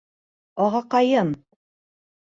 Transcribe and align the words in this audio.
Ағаҡайым! 0.67 1.31